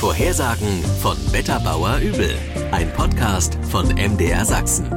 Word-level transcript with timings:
Vorhersagen 0.00 0.82
von 1.02 1.18
Wetterbauer 1.30 1.98
Übel. 1.98 2.34
Ein 2.70 2.90
Podcast 2.94 3.58
von 3.68 3.86
MDR 3.88 4.46
Sachsen. 4.46 4.90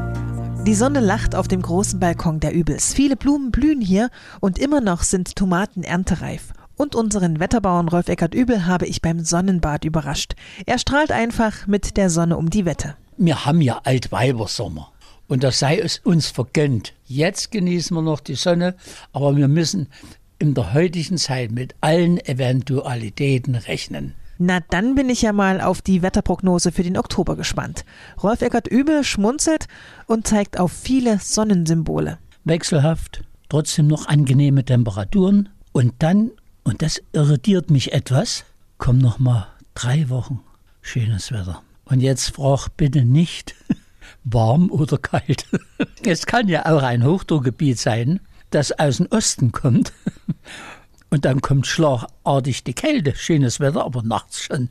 Die 0.65 0.75
Sonne 0.75 1.01
lacht 1.01 1.35
auf 1.35 1.49
dem 1.49 1.61
großen 1.61 1.99
Balkon 1.99 2.39
der 2.39 2.53
Übels. 2.53 2.93
Viele 2.93 3.17
Blumen 3.17 3.51
blühen 3.51 3.81
hier 3.81 4.09
und 4.39 4.57
immer 4.57 4.79
noch 4.79 5.03
sind 5.03 5.35
Tomaten 5.35 5.83
erntereif. 5.83 6.53
Und 6.77 6.95
unseren 6.95 7.41
Wetterbauern 7.41 7.89
Rolf 7.89 8.07
Eckert 8.07 8.33
Übel 8.33 8.65
habe 8.65 8.85
ich 8.87 9.01
beim 9.01 9.25
Sonnenbad 9.25 9.83
überrascht. 9.83 10.35
Er 10.65 10.79
strahlt 10.79 11.11
einfach 11.11 11.67
mit 11.67 11.97
der 11.97 12.09
Sonne 12.09 12.37
um 12.37 12.49
die 12.49 12.63
Wette. 12.63 12.95
Wir 13.17 13.43
haben 13.43 13.59
ja 13.59 13.81
Altweibersommer. 13.83 14.89
Und 15.27 15.43
das 15.43 15.59
sei 15.59 15.79
es 15.79 15.99
uns 16.05 16.27
vergönnt. 16.27 16.93
Jetzt 17.03 17.51
genießen 17.51 17.93
wir 17.93 18.03
noch 18.03 18.21
die 18.21 18.35
Sonne, 18.35 18.75
aber 19.11 19.35
wir 19.35 19.49
müssen 19.49 19.89
in 20.39 20.53
der 20.53 20.73
heutigen 20.73 21.17
Zeit 21.17 21.51
mit 21.51 21.75
allen 21.81 22.25
Eventualitäten 22.25 23.55
rechnen. 23.55 24.15
Na, 24.37 24.59
dann 24.69 24.95
bin 24.95 25.09
ich 25.09 25.21
ja 25.21 25.31
mal 25.31 25.61
auf 25.61 25.81
die 25.81 26.01
Wetterprognose 26.01 26.71
für 26.71 26.83
den 26.83 26.97
Oktober 26.97 27.35
gespannt. 27.35 27.85
Rolf 28.21 28.41
Eckert 28.41 28.67
Übel 28.67 29.03
schmunzelt 29.03 29.67
und 30.07 30.27
zeigt 30.27 30.59
auf 30.59 30.71
viele 30.71 31.19
Sonnensymbole. 31.19 32.17
Wechselhaft, 32.43 33.23
trotzdem 33.49 33.87
noch 33.87 34.07
angenehme 34.07 34.65
Temperaturen 34.65 35.49
und 35.71 35.93
dann, 35.99 36.31
und 36.63 36.81
das 36.81 37.01
irritiert 37.13 37.69
mich 37.69 37.93
etwas, 37.93 38.43
kommen 38.77 38.99
noch 38.99 39.19
mal 39.19 39.47
drei 39.75 40.09
Wochen 40.09 40.41
schönes 40.81 41.31
Wetter. 41.31 41.63
Und 41.85 42.01
jetzt 42.01 42.35
frag 42.35 42.69
bitte 42.77 43.03
nicht 43.05 43.55
warm 44.23 44.69
oder 44.69 44.97
kalt. 44.97 45.47
Es 46.05 46.25
kann 46.25 46.49
ja 46.49 46.65
auch 46.65 46.83
ein 46.83 47.05
Hochdruckgebiet 47.05 47.79
sein, 47.79 48.19
das 48.49 48.77
aus 48.77 48.97
dem 48.97 49.07
Osten 49.07 49.51
kommt. 49.51 49.93
Und 51.13 51.25
dann 51.25 51.41
kommt 51.41 51.67
schlagartig 51.67 52.63
die 52.63 52.73
Kälte. 52.73 53.15
Schönes 53.15 53.59
Wetter, 53.59 53.85
aber 53.85 54.01
nachts 54.01 54.41
schon 54.41 54.69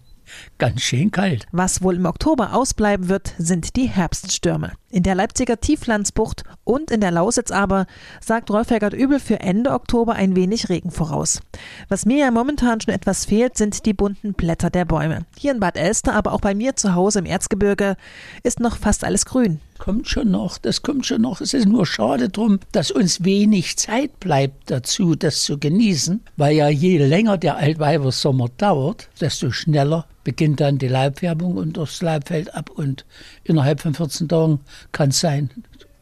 ganz 0.59 0.81
schön 0.83 1.13
kalt. 1.13 1.47
Was 1.53 1.83
wohl 1.83 1.95
im 1.95 2.05
Oktober 2.05 2.53
ausbleiben 2.53 3.09
wird, 3.09 3.33
sind 3.39 3.77
die 3.77 3.87
Herbststürme. 3.87 4.73
In 4.91 5.05
der 5.05 5.15
Leipziger 5.15 5.61
Tieflandsbucht 5.61 6.43
und 6.65 6.91
in 6.91 7.01
der 7.01 7.13
Lausitz 7.13 7.53
aber 7.53 7.87
sagt 8.21 8.51
Rolf 8.51 8.71
Hergert 8.71 8.93
Übel 8.93 9.21
für 9.21 9.39
Ende 9.39 9.71
Oktober 9.71 10.15
ein 10.15 10.35
wenig 10.35 10.69
Regen 10.69 10.91
voraus. 10.91 11.43
Was 11.89 12.07
mir 12.07 12.19
ja 12.19 12.33
momentan 12.33 12.81
schon 12.81 12.93
etwas 12.93 13.25
fehlt, 13.25 13.57
sind 13.57 13.87
die 13.87 13.95
bunten 13.95 14.33
Blätter 14.33 14.71
der 14.71 14.85
Bäume. 14.85 15.27
Hier 15.39 15.53
in 15.53 15.61
Bad 15.61 15.77
Elster, 15.77 16.13
aber 16.13 16.33
auch 16.33 16.41
bei 16.41 16.57
mir 16.57 16.75
zu 16.75 16.97
Hause 16.97 17.21
im 17.21 17.27
Erzgebirge 17.27 17.95
ist 18.43 18.59
noch 18.59 18.79
fast 18.79 19.05
alles 19.05 19.27
grün. 19.27 19.61
Kommt 19.83 20.09
schon 20.09 20.31
noch, 20.31 20.59
das 20.59 20.83
kommt 20.83 21.07
schon 21.07 21.23
noch. 21.23 21.41
Es 21.41 21.55
ist 21.55 21.67
nur 21.67 21.87
schade 21.87 22.29
drum, 22.29 22.61
dass 22.71 22.93
uns 22.93 23.25
wenig 23.25 23.77
Zeit 23.79 24.21
bleibt 24.21 24.71
dazu, 24.71 25.17
das 25.17 25.43
zu 25.43 25.59
genießen, 25.59 26.21
weil 26.37 26.55
ja 26.55 26.69
je 26.69 26.99
länger 26.99 27.37
der 27.37 27.57
Altweibersommer 27.57 28.49
dauert, 28.59 29.09
desto 29.21 29.51
schneller 29.51 30.07
beginnt 30.23 30.61
dann 30.61 30.79
die 30.79 30.87
Laubfärbung 30.87 31.57
und 31.57 31.77
das 31.79 32.01
Laub 32.01 32.29
fällt 32.29 32.55
ab 32.55 32.71
und 32.71 33.05
innerhalb 33.43 33.81
von 33.81 33.93
14 33.93 34.29
Tagen 34.29 34.61
kann 34.93 35.09
es 35.09 35.19
sein, 35.19 35.51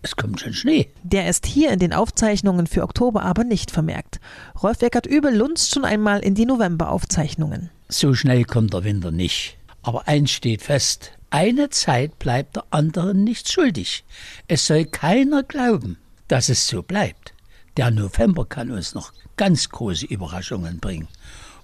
es 0.02 0.14
kommt 0.14 0.40
schon 0.40 0.52
Schnee. 0.52 0.90
Der 1.02 1.30
ist 1.30 1.46
hier 1.46 1.70
in 1.70 1.78
den 1.78 1.94
Aufzeichnungen 1.94 2.66
für 2.66 2.82
Oktober 2.82 3.22
aber 3.22 3.44
nicht 3.44 3.70
vermerkt. 3.70 4.20
Rolf 4.62 4.82
Eckert 4.82 5.06
Übel 5.06 5.34
lunzt 5.34 5.72
schon 5.72 5.86
einmal 5.86 6.20
in 6.20 6.34
die 6.34 6.44
Novemberaufzeichnungen. 6.44 7.70
So 7.88 8.12
schnell 8.12 8.44
kommt 8.44 8.74
der 8.74 8.84
Winter 8.84 9.10
nicht. 9.10 9.56
Aber 9.80 10.06
eins 10.06 10.32
steht 10.32 10.60
fest, 10.60 11.12
eine 11.30 11.70
Zeit 11.70 12.18
bleibt 12.18 12.56
der 12.56 12.64
anderen 12.70 13.24
nicht 13.24 13.50
schuldig. 13.50 14.04
Es 14.48 14.66
soll 14.66 14.84
keiner 14.84 15.42
glauben, 15.42 15.96
dass 16.28 16.48
es 16.48 16.66
so 16.66 16.82
bleibt. 16.82 17.34
Der 17.76 17.90
November 17.90 18.44
kann 18.44 18.70
uns 18.70 18.94
noch 18.94 19.12
ganz 19.36 19.68
große 19.68 20.06
Überraschungen 20.06 20.80
bringen. 20.80 21.08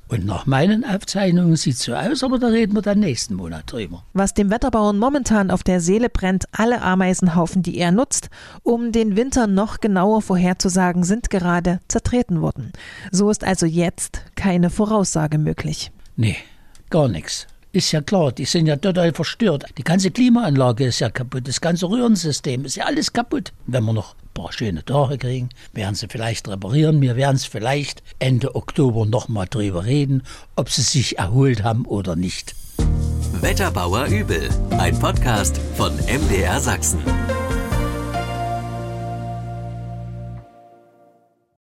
Und 0.09 0.25
nach 0.25 0.47
meinen 0.47 0.85
Aufzeichnungen 0.85 1.57
sieht 1.57 1.75
es 1.75 1.83
so 1.83 1.95
aus, 1.95 2.23
aber 2.23 2.39
da 2.39 2.47
reden 2.47 2.77
wir 2.77 2.83
dann 2.83 3.01
nächsten 3.01 3.35
Monat 3.35 3.73
drüber. 3.73 4.05
Was 4.13 4.35
dem 4.35 4.51
Wetterbauern 4.51 4.99
momentan 4.99 5.51
auf 5.51 5.65
der 5.65 5.81
Seele 5.81 6.09
brennt, 6.09 6.45
alle 6.53 6.81
Ameisenhaufen, 6.81 7.63
die 7.63 7.77
er 7.79 7.91
nutzt, 7.91 8.31
um 8.63 8.93
den 8.93 9.17
Winter 9.17 9.49
noch 9.49 9.81
genauer 9.81 10.23
vorherzusagen, 10.23 11.03
sind 11.03 11.29
gerade 11.29 11.81
zertreten 11.89 12.41
worden. 12.41 12.73
So 13.11 13.31
ist 13.31 13.43
also 13.43 13.67
jetzt 13.67 14.23
keine 14.37 14.71
Voraussage 14.71 15.39
möglich. 15.39 15.91
Nee, 16.15 16.37
gar 16.89 17.09
nichts. 17.09 17.49
Ist 17.77 17.93
ja 17.93 18.01
klar, 18.01 18.33
die 18.33 18.47
sind 18.47 18.69
ja 18.69 18.77
total 18.77 19.13
verstört. 19.13 19.67
Die 19.77 19.85
ganze 19.85 20.11
Klimaanlage 20.11 20.87
ist 20.87 21.01
ja 21.01 21.11
kaputt, 21.11 21.47
das 21.47 21.61
ganze 21.61 21.85
Röhrensystem 21.91 22.65
ist 22.65 22.77
ja 22.77 22.87
alles 22.87 23.13
kaputt. 23.13 23.53
Wenn 23.67 23.85
wir 23.85 23.93
noch 23.93 24.15
ein 24.15 24.29
paar 24.33 24.51
schöne 24.51 24.83
Tage 24.83 25.19
kriegen, 25.19 25.51
werden 25.75 25.95
sie 25.95 26.09
vielleicht 26.09 26.49
reparieren. 26.49 27.03
Wir 27.03 27.17
werden 27.17 27.37
es 27.37 27.45
vielleicht 27.45 28.03
Ende 28.19 28.55
Oktober 28.55 29.05
nochmal 29.05 29.47
drüber 29.51 29.85
reden, 29.85 30.23
ob 30.55 30.71
sie 30.71 30.81
sich 30.81 31.19
erholt 31.19 31.65
haben 31.65 31.85
oder 31.85 32.17
nicht. 32.17 32.55
Wetterbauer 33.43 34.07
Übel. 34.07 34.49
Ein 34.79 34.99
Podcast 34.99 35.61
von 35.77 35.95
MDR 35.97 36.59
Sachsen. 36.59 37.01